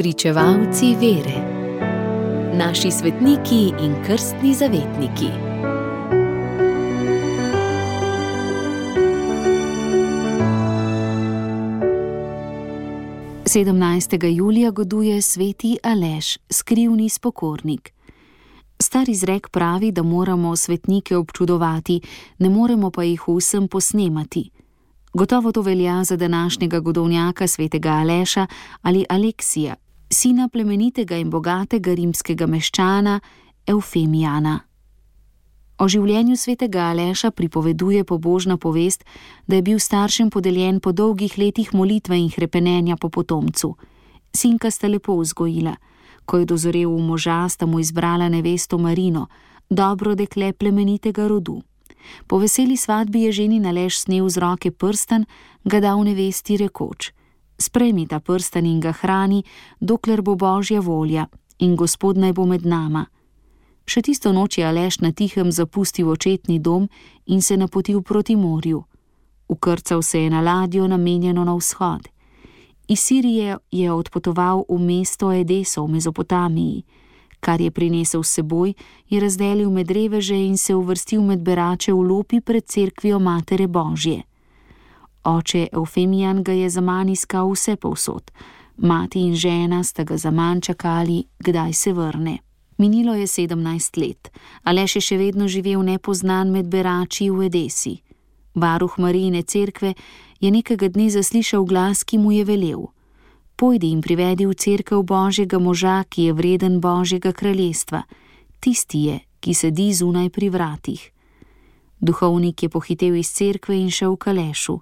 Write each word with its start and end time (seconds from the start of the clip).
Pričevalci 0.00 0.94
vere, 1.00 1.40
naši 2.56 2.90
svetniki 2.90 3.72
in 3.84 3.94
krstni 4.06 4.54
zavetniki. 4.54 5.26
Sedemnajstega 13.46 14.26
julija 14.26 14.70
goduje 14.70 15.22
sveti 15.22 15.78
Aleš, 15.82 16.38
skrivni 16.50 17.08
spokornik. 17.08 17.92
Star 18.82 19.08
izrek 19.08 19.48
pravi, 19.48 19.92
da 19.92 20.02
moramo 20.02 20.56
svetnike 20.56 21.16
občudovati, 21.16 22.00
ne 22.38 22.48
moremo 22.48 22.90
pa 22.90 23.02
jih 23.02 23.22
vsem 23.28 23.68
posnemati. 23.68 24.50
Gotovo 25.12 25.52
to 25.52 25.62
velja 25.62 26.04
za 26.04 26.16
današnjega 26.16 26.80
godovnjaka 26.80 27.46
svetega 27.46 27.88
Aleša 27.88 28.46
ali 28.82 29.04
Aleksija, 29.08 29.74
sina 30.12 30.48
plemenitega 30.48 31.14
in 31.16 31.30
bogatega 31.30 31.94
rimskega 31.94 32.46
meščana 32.50 33.20
Eufemijana. 33.66 34.56
O 35.80 35.86
življenju 35.88 36.34
svetega 36.36 36.90
Aleša 36.90 37.30
pripoveduje 37.30 38.02
pobožna 38.04 38.58
povest, 38.60 39.04
da 39.46 39.56
je 39.56 39.62
bil 39.62 39.78
staršem 39.78 40.28
podeljen 40.30 40.80
po 40.80 40.92
dolgih 40.92 41.38
letih 41.38 41.70
molitve 41.72 42.18
in 42.18 42.28
hrepenenja 42.34 42.98
po 43.00 43.08
potomcu. 43.08 43.76
Sinka 44.34 44.70
sta 44.70 44.90
lepo 44.90 45.16
vzgojila, 45.16 45.76
ko 46.26 46.42
je 46.42 46.50
dozorel 46.52 46.90
v 46.90 47.06
moža, 47.06 47.48
sta 47.48 47.66
mu 47.66 47.80
izbrala 47.80 48.28
nevesto 48.28 48.78
Marino, 48.78 49.28
dobro 49.70 50.14
dekle 50.14 50.52
plemenitega 50.52 51.28
rodu. 51.28 51.62
Po 52.26 52.38
veseli 52.42 52.76
svadbi 52.76 53.28
je 53.28 53.32
ženi 53.32 53.60
nalež 53.60 54.02
snel 54.02 54.28
z 54.28 54.42
roke 54.42 54.70
prsten, 54.70 55.24
ga 55.64 55.80
dal 55.80 56.02
nevesti 56.04 56.58
rekoč: 56.58 57.12
Sprejmi 57.60 58.06
ta 58.06 58.20
prsten 58.20 58.66
in 58.66 58.80
ga 58.80 58.92
hrani, 58.92 59.44
dokler 59.80 60.22
bo 60.22 60.34
božja 60.34 60.80
volja 60.80 61.26
in 61.58 61.76
gospod 61.76 62.16
naj 62.16 62.32
bo 62.32 62.46
med 62.46 62.64
nama. 62.64 63.04
Še 63.84 64.02
tisto 64.02 64.32
noč 64.32 64.58
je 64.58 64.64
Aleš 64.64 65.00
na 65.04 65.12
tihem 65.12 65.52
zapustil 65.52 66.08
očetni 66.08 66.58
dom 66.58 66.88
in 67.26 67.42
se 67.42 67.56
napotil 67.56 68.02
proti 68.02 68.36
morju. 68.36 68.84
Ukrcal 69.48 70.02
se 70.02 70.22
je 70.22 70.30
na 70.30 70.40
ladjo, 70.40 70.86
namenjeno 70.88 71.44
na 71.44 71.54
vzhod. 71.54 72.08
Iz 72.88 73.00
Sirije 73.00 73.58
je 73.70 73.92
odpotoval 73.92 74.64
v 74.68 74.78
mesto 74.78 75.32
Edeso 75.32 75.84
v 75.84 75.98
Mezopotamiji 75.98 76.84
kar 77.40 77.60
je 77.60 77.70
prinesel 77.70 78.22
s 78.22 78.36
seboj, 78.36 78.74
je 79.08 79.20
razdelil 79.20 79.70
med 79.70 79.90
reveže 79.90 80.36
in 80.36 80.56
se 80.56 80.74
uvrstil 80.74 81.22
med 81.22 81.40
berače 81.40 81.92
v 81.92 82.02
lopi 82.02 82.40
pred 82.40 82.64
cerkvijo 82.64 83.18
Matere 83.18 83.66
Božje. 83.66 84.22
Oče 85.24 85.68
Eufemijan 85.72 86.42
ga 86.42 86.52
je 86.52 86.70
za 86.70 86.80
manj 86.80 87.12
iskal 87.12 87.50
vse 87.50 87.76
povsod, 87.76 88.30
mati 88.76 89.20
in 89.20 89.34
žena 89.34 89.84
sta 89.84 90.04
ga 90.04 90.16
za 90.16 90.30
manj 90.30 90.60
čakali, 90.60 91.24
kdaj 91.38 91.72
se 91.72 91.92
vrne. 91.92 92.38
Minilo 92.78 93.14
je 93.14 93.26
sedemnajst 93.26 93.96
let, 93.96 94.30
Aleš 94.62 94.96
je 94.96 95.00
še 95.00 95.16
vedno 95.16 95.48
živel 95.48 95.82
nepoznan 95.82 96.50
med 96.50 96.66
berači 96.66 97.30
v 97.30 97.46
Edesi. 97.46 98.00
Varuh 98.54 98.98
Marijine 98.98 99.42
cerkve 99.42 99.94
je 100.40 100.50
nekega 100.50 100.88
dne 100.88 101.10
zaslišal 101.10 101.64
glas, 101.64 102.04
ki 102.04 102.18
mu 102.18 102.32
je 102.32 102.44
velel 102.44 102.88
pojdi 103.60 103.92
in 103.92 104.00
privedi 104.00 104.48
v 104.48 104.56
cerkev 104.56 105.04
Božjega 105.04 105.58
moža, 105.60 106.04
ki 106.08 106.22
je 106.22 106.32
vreden 106.32 106.80
Božjega 106.80 107.32
kraljestva, 107.36 108.02
tisti 108.60 108.98
je, 109.04 109.16
ki 109.40 109.52
sedi 109.52 109.92
zunaj 109.92 110.32
pri 110.32 110.48
vratih. 110.48 111.02
Duhovnik 112.00 112.62
je 112.62 112.68
pohitev 112.72 113.20
iz 113.20 113.28
cerkve 113.28 113.76
in 113.76 113.92
šel 113.92 114.16
v 114.16 114.22
kalešu. 114.24 114.80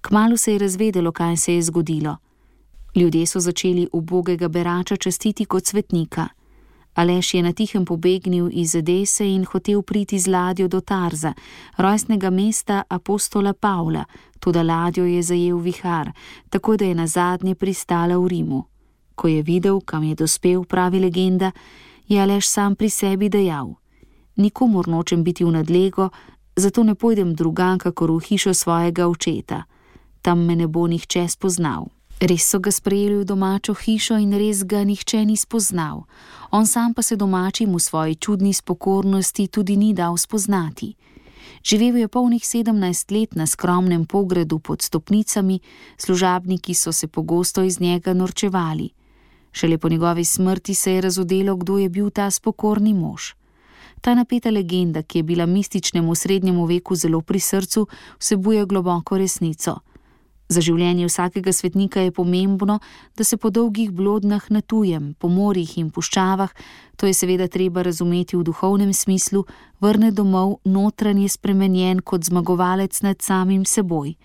Kmalo 0.00 0.36
se 0.36 0.52
je 0.52 0.58
razvedelo, 0.58 1.12
kaj 1.12 1.36
se 1.36 1.54
je 1.54 1.62
zgodilo. 1.62 2.16
Ljudje 2.94 3.26
so 3.26 3.40
začeli 3.40 3.88
ubogega 3.92 4.48
berača 4.48 4.96
častiti 4.96 5.44
kot 5.44 5.66
svetnika. 5.66 6.28
Aleš 6.94 7.34
je 7.34 7.42
na 7.42 7.52
tihem 7.52 7.84
pobegnil 7.84 8.48
iz 8.52 8.74
Edese 8.74 9.26
in 9.26 9.44
hotel 9.44 9.82
priti 9.82 10.18
z 10.18 10.26
ladjo 10.26 10.68
do 10.68 10.80
Tarza, 10.80 11.32
rojstnega 11.76 12.30
mesta 12.30 12.82
apostola 12.88 13.52
Pavla, 13.52 14.04
tudi 14.40 14.62
ladjo 14.62 15.04
je 15.04 15.22
zajel 15.22 15.58
vihar, 15.58 16.12
tako 16.50 16.76
da 16.76 16.84
je 16.84 16.94
na 16.94 17.06
zadnje 17.06 17.54
pristala 17.54 18.18
v 18.18 18.26
Rimu. 18.28 18.64
Ko 19.14 19.28
je 19.28 19.42
videl, 19.42 19.80
kam 19.80 20.02
je 20.04 20.14
dospel, 20.14 20.64
pravi 20.64 21.00
legenda, 21.00 21.52
je 22.08 22.22
Aleš 22.22 22.48
sam 22.48 22.74
pri 22.76 22.90
sebi 22.90 23.28
dejal: 23.28 23.74
Nikomor 24.36 24.88
nočem 24.88 25.24
biti 25.24 25.44
v 25.44 25.50
nadlego, 25.50 26.08
zato 26.56 26.82
ne 26.82 26.94
pojdem 26.94 27.34
drugam, 27.34 27.78
kakor 27.78 28.10
v 28.10 28.18
hišo 28.18 28.54
svojega 28.54 29.06
očeta. 29.06 29.62
Tam 30.22 30.44
me 30.46 30.56
ne 30.56 30.66
bo 30.66 30.86
nihče 30.86 31.28
spoznal. 31.28 31.88
Res 32.20 32.50
so 32.50 32.58
ga 32.58 32.70
sprejeli 32.70 33.22
v 33.22 33.24
domačo 33.24 33.74
hišo 33.74 34.18
in 34.18 34.34
res 34.34 34.64
ga 34.66 34.82
nihče 34.82 35.22
ni 35.24 35.36
spoznal, 35.36 36.02
on 36.50 36.66
sam 36.66 36.94
pa 36.94 37.02
se 37.02 37.16
domačim 37.16 37.70
v 37.70 37.78
svoji 37.78 38.14
čudni 38.14 38.50
spokornosti 38.54 39.46
tudi 39.48 39.76
ni 39.76 39.94
dal 39.94 40.16
spoznati. 40.18 40.94
Živel 41.62 41.96
je 41.96 42.08
polnih 42.08 42.46
sedemnajst 42.46 43.10
let 43.10 43.34
na 43.34 43.46
skromnem 43.46 44.06
pogredu 44.06 44.58
pod 44.58 44.82
stopnicami, 44.82 45.60
služabniki 45.96 46.74
so 46.74 46.92
se 46.92 47.06
pogosto 47.06 47.62
iz 47.62 47.80
njega 47.80 48.14
norčevali. 48.14 48.90
Šele 49.52 49.78
po 49.78 49.88
njegovi 49.88 50.24
smrti 50.24 50.74
se 50.74 50.92
je 50.92 51.00
razodelo, 51.00 51.56
kdo 51.56 51.78
je 51.78 51.88
bil 51.88 52.10
ta 52.10 52.30
spokorni 52.30 52.94
mož. 52.94 53.34
Ta 54.00 54.14
napeta 54.14 54.50
legenda, 54.50 55.02
ki 55.02 55.18
je 55.18 55.22
bila 55.22 55.46
mističnemu 55.46 56.14
srednjemu 56.14 56.64
veku 56.64 56.94
zelo 56.94 57.20
pri 57.20 57.40
srcu, 57.40 57.86
vsebuje 58.18 58.66
globoko 58.66 59.18
resnico. 59.18 59.78
Za 60.48 60.62
življenje 60.64 61.04
vsakega 61.04 61.52
svetnika 61.52 62.00
je 62.00 62.12
pomembno, 62.12 62.78
da 63.16 63.24
se 63.24 63.36
po 63.36 63.50
dolgih 63.50 63.90
blodnah 63.92 64.46
na 64.50 64.62
tujem, 64.64 65.12
po 65.20 65.28
morjih 65.28 65.76
in 65.76 65.90
puščavah, 65.92 66.54
to 66.96 67.06
je 67.06 67.12
seveda 67.12 67.50
treba 67.52 67.84
razumeti 67.84 68.36
v 68.36 68.46
duhovnem 68.48 68.94
smislu, 68.96 69.44
vrne 69.80 70.08
domov 70.10 70.56
notranje 70.64 71.28
spremenjen 71.28 72.00
kot 72.00 72.24
zmagovalec 72.24 73.02
nad 73.04 73.20
samim 73.20 73.68
seboj. 73.68 74.16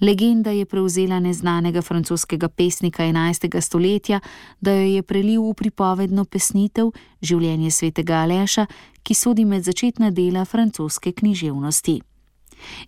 Legenda 0.00 0.50
je 0.50 0.64
prevzela 0.64 1.20
neznanega 1.20 1.82
francoskega 1.82 2.48
pesnika 2.48 3.02
11. 3.02 3.60
stoletja, 3.60 4.20
da 4.60 4.72
jo 4.72 4.88
je 4.96 5.02
prelil 5.02 5.42
v 5.50 5.54
pripovedno 5.54 6.24
pesnitev 6.24 6.92
Življenje 7.20 7.70
svetega 7.70 8.22
Aleša, 8.22 8.66
ki 9.02 9.14
sodi 9.14 9.44
med 9.44 9.68
začetna 9.68 10.10
dela 10.10 10.44
francoske 10.44 11.12
književnosti. 11.12 12.00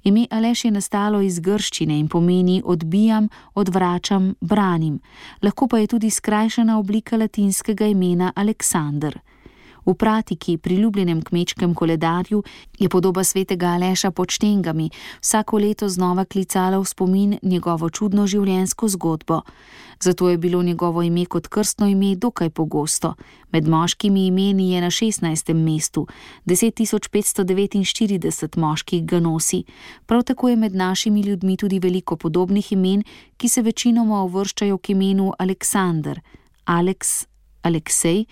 Ime 0.04 0.26
Aleš 0.30 0.64
je 0.64 0.70
nastalo 0.70 1.20
iz 1.20 1.40
grščine 1.40 1.98
in 1.98 2.08
pomeni 2.08 2.62
odbijam, 2.64 3.28
odvračam, 3.54 4.34
branim, 4.40 5.00
lahko 5.42 5.68
pa 5.68 5.78
je 5.78 5.86
tudi 5.86 6.10
skrajšana 6.10 6.78
oblika 6.78 7.16
latinskega 7.16 7.86
imena 7.86 8.32
Aleksandr. 8.36 9.18
V 9.86 9.94
pratiki, 9.94 10.56
priljubljenem 10.56 11.22
kmečkem 11.22 11.74
koledarju, 11.74 12.42
je 12.78 12.88
podoba 12.88 13.24
svetega 13.24 13.66
Aleša 13.66 14.10
pod 14.10 14.30
štengami 14.30 14.90
vsako 15.20 15.58
leto 15.58 15.88
znova 15.88 16.24
klicala 16.24 16.78
v 16.78 16.84
spomin 16.84 17.38
njegovo 17.42 17.90
čudno 17.90 18.26
življenjsko 18.26 18.88
zgodbo. 18.88 19.40
Zato 20.02 20.28
je 20.28 20.38
bilo 20.38 20.62
njegovo 20.62 21.02
ime 21.02 21.26
kot 21.26 21.48
krstno 21.48 21.86
ime 21.86 22.16
dokaj 22.16 22.50
pogosto. 22.50 23.14
Med 23.52 23.68
moškimi 23.68 24.26
imeni 24.26 24.72
je 24.72 24.80
na 24.80 24.90
16. 24.90 25.54
mestu, 25.54 26.06
10.549 26.46 28.58
moških 28.58 29.04
ga 29.04 29.20
nosi. 29.20 29.64
Prav 30.06 30.22
tako 30.22 30.48
je 30.48 30.56
med 30.56 30.74
našimi 30.74 31.20
ljudmi 31.20 31.56
tudi 31.56 31.78
veliko 31.78 32.16
podobnih 32.16 32.72
imen, 32.72 33.02
ki 33.36 33.48
se 33.48 33.62
večinoma 33.62 34.22
uvrščajo 34.22 34.78
k 34.78 34.90
imenu 34.90 35.32
Aleksandr, 35.38 36.20
Aleks, 36.64 37.26
Aleksej. 37.62 38.24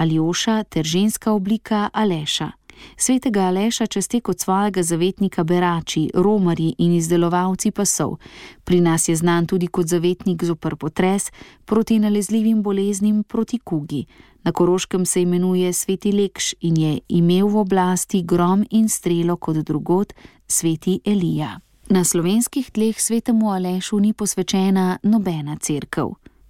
Aljoša 0.00 0.64
ter 0.64 0.84
ženska 0.84 1.32
oblika 1.32 1.88
Aleša. 1.92 2.50
Svetega 2.96 3.40
Aleša 3.40 3.86
časti 3.86 4.20
kot 4.20 4.40
svojega 4.40 4.82
zavetnika 4.82 5.44
berači, 5.44 6.10
romarji 6.14 6.74
in 6.78 6.92
izdelovalci 6.92 7.70
pasov. 7.70 8.16
Pri 8.64 8.80
nas 8.80 9.08
je 9.08 9.16
znan 9.16 9.46
tudi 9.46 9.66
kot 9.66 9.86
zavetnik 9.86 10.44
zopr 10.44 10.76
potres, 10.76 11.30
proti 11.64 11.98
nalezljivim 11.98 12.62
boleznim, 12.62 13.22
proti 13.24 13.58
kugi. 13.58 14.06
Na 14.42 14.52
Koroškem 14.52 15.06
se 15.06 15.22
imenuje 15.22 15.72
Sveti 15.72 16.12
Lekš 16.12 16.54
in 16.60 16.76
je 16.76 16.98
imel 17.08 17.48
v 17.48 17.56
oblasti 17.56 18.22
grom 18.22 18.64
in 18.70 18.88
strelo 18.88 19.36
kot 19.36 19.56
drugot 19.56 20.12
Sveti 20.46 21.00
Elija. 21.04 21.60
Na 21.90 22.04
slovenskih 22.04 22.70
tleh 22.70 23.00
svetemu 23.00 23.50
Alešu 23.52 24.00
ni 24.00 24.12
posvečena 24.12 24.98
nobena 25.02 25.56
crkva. 25.56 26.08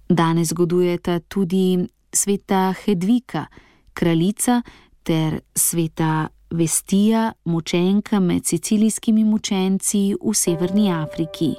Danes 0.09 0.47
zgodujeta 0.47 1.19
tudi 1.19 1.87
sveta 2.13 2.73
Hedvika, 2.83 3.45
kraljica 3.93 4.61
ter 5.03 5.39
sveta 5.55 6.27
Vestija, 6.51 7.31
mučenka 7.45 8.19
med 8.19 8.45
sicilijskimi 8.45 9.23
mučenci 9.23 10.15
v 10.25 10.33
Severni 10.33 10.91
Afriki. 10.93 11.53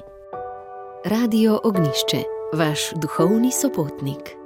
Radio 1.05 1.59
Ognišče, 1.63 2.23
vaš 2.53 2.79
duhovni 3.01 3.51
sopotnik. 3.51 4.42